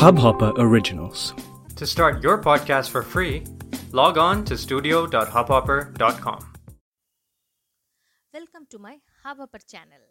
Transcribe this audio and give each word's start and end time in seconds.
Hubhopper 0.00 0.52
Originals. 0.58 1.34
To 1.76 1.86
start 1.86 2.22
your 2.22 2.38
podcast 2.40 2.90
for 2.90 3.02
free, 3.02 3.44
log 3.92 4.18
on 4.18 4.44
to 4.44 4.56
studio.hubhopper.com. 4.56 6.40
Welcome 8.34 8.66
to 8.70 8.78
my 8.78 8.96
Hubhopper 9.24 9.60
channel. 9.66 10.02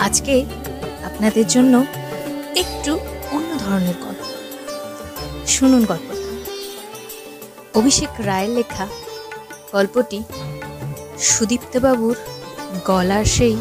আজকে 0.00 0.36
আপনাদের 1.04 1.46
জন্য 1.48 1.74
একটু 2.62 2.92
অন্য 3.36 3.50
ধরনের 3.64 3.96
গল্প 4.04 4.17
শুনুন 5.49 5.85
গল্পটা 5.85 6.19
অভিষেক 7.79 8.09
রায়ের 8.19 8.49
লেখা 8.49 8.87
গল্পটি 9.71 10.23
সুদীপ্তবাবুর 11.19 12.15
গলার 12.85 13.25
সেই 13.25 13.55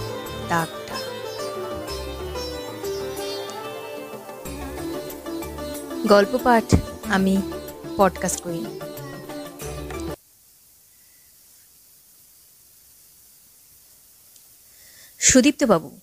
দাগটা। 0.48 0.96
গল্প 6.08 6.38
পাঠ 6.42 6.74
আমি 7.04 7.36
পডকাস্ট 7.96 8.40
করি। 8.40 8.80
সুদীপ্তবাবু, 15.18 15.98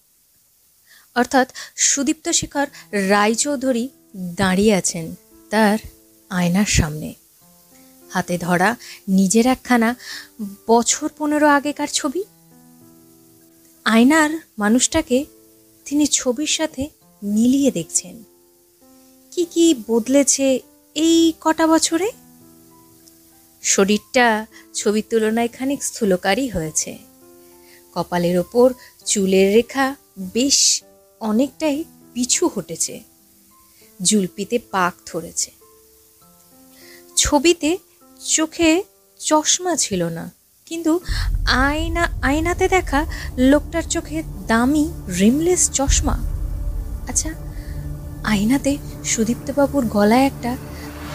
অর্থাৎ 1.15 1.47
সুদীপ্ত 1.75 2.29
শেখর 2.29 2.67
রায়চৌধুরী 3.09 3.89
দাঁড়িয়ে 4.17 4.75
আছেন। 4.75 5.15
তার 5.49 5.77
আয়নার 6.29 6.65
সামনে। 6.65 7.13
হাতে 8.09 8.37
ধরা 8.37 8.75
নিজের 9.07 9.47
একখানা 9.47 9.95
বছর 10.67 11.09
পনেরো 11.17 11.47
আগেকার 11.47 11.87
ছবি। 11.87 12.23
আয়নার 13.85 14.29
মানুষটাকে 14.59 15.25
তিনি 15.85 16.07
ছবির 16.07 16.47
সাথে 16.47 16.89
মিলিয়ে 17.23 17.71
দেখছেন। 17.71 18.23
কি 19.31 19.45
কি 19.45 19.75
বদলেছে 19.87 20.59
এই 20.95 21.33
কটা 21.41 21.67
বছরে? 21.67 22.11
শরীরটা 23.61 24.45
ছবির 24.73 25.03
তুলনায় 25.09 25.47
খানিক 25.47 25.83
স্থূলকারী 25.83 26.47
হয়েছে। 26.47 26.97
কপালের 27.93 28.37
ওপর 28.37 28.73
চুলের 29.05 29.55
রেখা 29.55 29.95
বেশ 30.33 30.83
অনেকটাই 31.19 31.83
পিছু 32.13 32.47
হটেছে। 32.47 33.14
জুলপিতে 34.01 34.59
পাক 34.71 34.93
ধরেছে। 35.05 35.51
ছবিতে 37.17 37.77
চোখে 38.19 38.83
চশমা 39.19 39.75
ছিল 39.75 40.03
না, 40.03 40.31
কিন্তু 40.65 40.99
আয়না, 41.45 42.09
আয়নাতে 42.21 42.67
দেখা 42.67 43.05
লোকটার 43.37 43.83
চোখে 43.83 44.23
দামি 44.47 44.91
রিমলেস 45.19 45.71
চশমা। 45.71 46.17
আচ্ছা 47.07 47.29
আয়নাতে 48.23 48.77
সুদীপ্তবাবুর 49.05 49.85
গলায় 49.85 50.25
একটা 50.25 50.57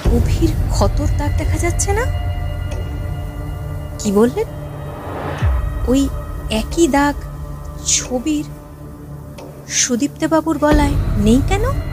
গভীর 0.09 0.51
ক্ষতর 0.71 1.09
দাগ 1.19 1.31
দেখা 1.39 1.59
যাচ্ছে 1.59 1.93
না? 1.93 2.05
কি 3.99 4.13
বললেন? 4.13 4.47
ওই 5.89 6.09
একই 6.51 6.89
দাগ 6.89 7.15
ছবির 7.87 8.45
সুদীপ্তবাবুর 9.69 10.59
গলায় 10.59 10.95
নেই 11.17 11.41
কেন? 11.49 11.90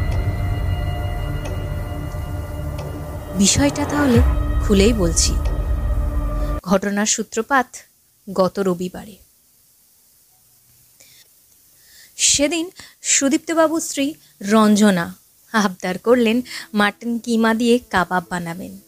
বিষয়টা 3.37 3.85
তাহলে 3.85 4.19
খুলেই 4.63 4.93
বলছি। 4.93 5.31
ঘটনার 6.63 7.05
সূত্রপাত 7.05 7.67
গত 8.33 8.59
রবিবারে। 8.59 9.15
সেদিন 12.15 12.69
সুদীপ্তবাবুর 13.01 13.81
স্ত্রী 13.81 14.13
রঞ্জনা 14.41 15.15
আবদার 15.53 15.97
করলেন 15.97 16.41
মাটন 16.73 17.19
কিমা 17.19 17.53
দিয়ে 17.53 17.79
কাবাব 17.89 18.23
বানাবেন। 18.29 18.79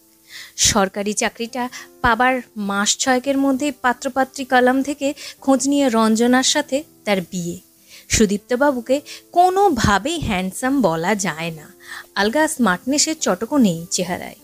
সরকারি 0.58 1.14
চাকরিটা 1.14 1.70
পাবার 2.02 2.42
মাস 2.58 2.98
ছয়েকের 2.98 3.38
মধ্যেই 3.38 3.74
পাত্রপাত্রী 3.82 4.46
কলাম 4.46 4.84
থেকে 4.84 5.14
খোঁজ 5.42 5.68
নিয়ে 5.68 5.90
রঞ্জনার 5.90 6.44
সাথে 6.44 6.84
তার 7.06 7.22
বিয়ে। 7.22 7.69
সুদীপ্তবাবুকে 8.10 9.02
কোনোভাবেই 9.32 10.20
হ্যান্ডসাম 10.20 10.82
বলা 10.82 11.16
যায় 11.16 11.52
না। 11.52 11.74
আলগা 12.16 12.48
স্মার্টনেসের 12.48 13.16
চটকও 13.20 13.58
নেই 13.58 13.86
চেহারায়। 13.92 14.36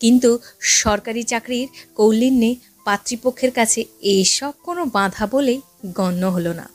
কিন্তু 0.00 0.38
সরকারি 0.60 1.22
চাকরির 1.22 1.68
কৌলিন্যে 1.94 2.56
পাতৃপক্ষের 2.84 3.50
কাছে 3.50 3.84
এসব 4.00 4.52
কোনো 4.62 4.84
বাধা 4.84 5.26
বলেই 5.26 5.60
গণ্য 5.86 6.26
হলো 6.26 6.52
না। 6.52 6.68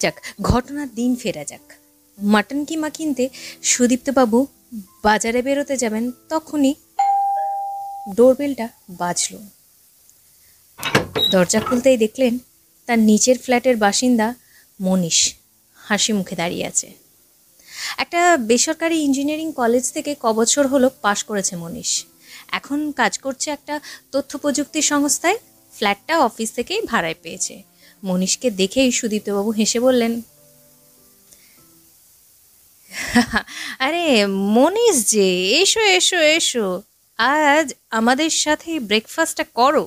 যাক, 0.00 0.20
ঘটনার 0.42 0.94
দিন 0.94 1.16
ফেরা 1.16 1.44
যাক। 1.44 1.72
মাটন 2.18 2.64
কিমা 2.64 2.90
কিনতে 2.90 3.28
সুদীপ্তবাবু 3.62 4.46
বাজারে 5.02 5.42
বেরোতে 5.42 5.76
যাবেন 5.76 6.12
তখনই 6.28 6.74
ডোরবেলটা 8.16 8.68
বাজল। 8.90 9.36
দরজা 11.30 11.60
খুলতেই 11.60 11.96
দেখলেন 11.96 12.38
তার 12.86 12.98
নিচের 12.98 13.38
ফ্ল্যাটের 13.38 13.76
বাসিন্দা 13.76 14.34
মনীষ। 14.80 15.37
হাসি 15.88 16.12
মুখে 16.18 16.34
দাঁড়িয়ে 16.40 16.64
আছে। 16.70 16.88
একটা 18.02 18.20
বেসরকারি 18.50 18.96
ইঞ্জিনিয়ারিং 19.06 19.48
কলেজ 19.60 19.84
থেকে 19.96 20.12
কবছর 20.24 20.64
হলো 20.72 20.88
পাশ 21.04 21.18
করেছে 21.28 21.54
মনীষ। 21.62 21.92
এখন 22.58 22.78
কাজ 23.00 23.12
করছে 23.24 23.48
একটা 23.56 23.74
তথ্য 24.14 24.30
প্রযুক্তি 24.42 24.80
সংস্থায়, 24.92 25.38
ফ্ল্যাটটা 25.72 26.14
অফিস 26.28 26.48
থেকেই 26.58 26.80
ভাড়ায় 26.90 27.18
পেয়েছে। 27.22 27.54
মনীষকে 28.02 28.48
দেখেই 28.60 28.90
সুদীপ্তবাবু 28.98 29.50
হেসে 29.58 29.78
বললেন, 29.86 30.12
আরে 33.86 34.04
মনীষ 34.56 34.96
যে, 35.12 35.28
এসো 35.62 35.82
এসো 35.98 36.18
এসো। 36.36 36.66
আজ 37.18 37.66
আমাদের 37.98 38.30
সাথে 38.44 38.70
ব্রেকফাস্টটা 38.88 39.44
করো। 39.58 39.84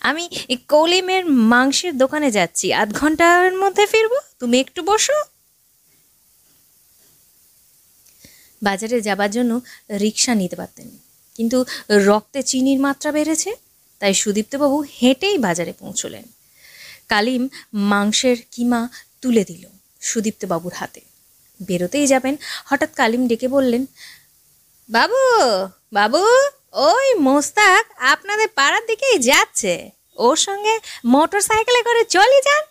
আমি 0.00 0.28
কৌলিমের 0.68 1.26
মাংসের 1.26 1.98
দোকানে 1.98 2.30
যাচ্ছি। 2.30 2.72
আধ 2.72 2.92
ঘণ্টার 2.92 3.56
মধ্যে 3.56 3.86
ফিরবো? 3.86 4.16
তুমি 4.38 4.60
একটু 4.60 4.82
বসো। 4.82 5.12
বাজারে 8.62 9.00
যাবার 9.00 9.30
জন্য 9.30 9.60
রিক্সা 9.90 10.34
নিতে 10.34 10.56
পারতেন। 10.56 10.98
কিন্তু 11.34 11.64
রক্তে 11.90 12.42
চিনির 12.42 12.80
মাত্রা 12.80 13.12
বেড়েছে, 13.12 13.56
তাই 13.98 14.14
সুদীপ্তবাবু 14.14 14.84
হেঁটেই 15.02 15.38
বাজারে 15.38 15.72
পৌঁছলেন। 15.72 16.22
কালিম 17.08 17.48
মাংসের 17.74 18.36
কিমা 18.50 18.88
তুলে 19.20 19.44
দিল 19.44 19.66
সুদীপ্তবাবুর 20.00 20.72
হাতে। 20.72 21.00
বেরোতেই 21.62 22.06
যাবেন, 22.06 22.36
হঠাৎ 22.64 22.94
কালিম 22.94 23.28
ডেকে 23.28 23.48
বললেন, 23.48 23.86
বাবু 24.88 25.14
বাবু 25.92 26.26
ওই 26.76 27.14
মোস্তাক 27.18 27.84
আপনাদের 28.12 28.48
পাড়ার 28.54 28.82
দিকেই 28.86 29.18
যাচ্ছে। 29.18 29.90
ওর 30.16 30.36
সঙ্গে 30.36 30.74
মোটর 31.04 31.40
সাইকেলে 31.40 31.80
করে 31.82 32.02
চলে 32.04 32.38
যান। 32.46 32.64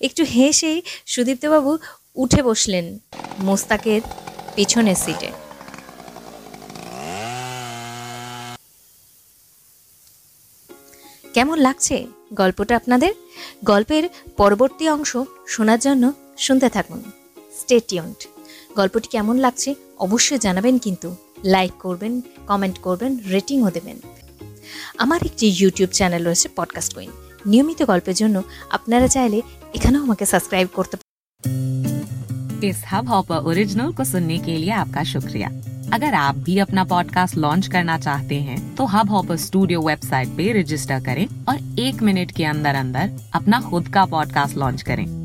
একটু 0.00 0.22
হেসেই 0.24 0.78
সুদীপ্তবাবু 1.06 1.78
উঠে 2.16 2.40
বসলেন 2.42 2.86
মোস্তাকের 3.38 4.00
পেছনের 4.54 4.98
সিটে 5.04 5.30
কেমন 11.34 11.58
লাগছে 11.58 11.96
গল্পটা 12.34 12.74
আপনাদের? 12.76 13.12
গল্পের 13.64 14.04
পরবর্তী 14.36 14.84
অংশ 14.88 15.16
শোনার 15.48 15.78
জন্য 15.78 16.04
শুনতে 16.38 16.68
থাকুন। 16.68 17.00
স্টেটিয়ন্ট 17.60 18.18
গল্পটি 18.75 19.07
কেমন 19.07 19.35
লাগছে 19.37 19.69
অবশ্যই 19.99 20.39
জানাবেন 20.39 20.75
কিন্তু 20.77 21.09
লাইক 21.45 21.73
করবেন 21.79 22.13
কমেন্ট 22.47 22.77
করবেন 22.79 23.11
রেটিংও 23.31 23.69
দেবেন 23.71 23.97
আমার 24.97 25.19
একটি 25.25 25.45
ইউটিউব 25.59 25.89
চ্যানেল 25.89 26.21
রয়েছে 26.25 26.47
পডকাস্ট 26.55 26.91
কুইন 26.95 27.11
নিয়মিত 27.45 27.79
গল্পের 27.83 28.15
জন্য 28.15 28.37
আপনারা 28.69 29.07
চাইলে 29.07 29.39
এখানেও 29.73 30.01
আমাকে 30.03 30.25
সাবস্ক্রাইব 30.25 30.69
করতে 30.75 30.95
इस 32.63 32.79
हब 32.91 33.05
हॉपर 33.07 33.37
ओरिजिनल 33.43 33.91
को 33.93 34.03
सुनने 34.03 34.37
के 34.37 34.57
लिए 34.57 34.71
आपका 34.73 35.03
शुक्रिया 35.03 35.49
अगर 35.93 36.13
आप 36.15 36.35
भी 36.37 36.57
अपना 36.59 36.83
पॉडकास्ट 36.83 37.37
लॉन्च 37.37 37.67
करना 37.67 37.97
चाहते 37.97 38.35
हैं 38.39 38.75
तो 38.75 38.85
हब 38.85 39.09
हॉपर 39.09 39.37
स्टूडियो 39.37 39.81
वेबसाइट 39.81 40.27
पे 40.37 40.51
रजिस्टर 40.51 40.99
करें 41.03 41.25
और 41.49 41.79
एक 41.79 42.03
मिनट 42.03 42.31
के 42.31 42.45
अंदर 42.45 42.75
अंदर 42.75 43.05
अपना 43.33 43.61
खुद 43.61 43.87
का 43.87 44.05
पॉडकास्ट 44.05 44.57
लॉन्च 44.57 44.81
करें 44.81 45.24